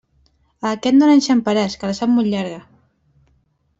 [0.65, 2.59] A aquest no l'enxamparàs, que la sap molt llarga.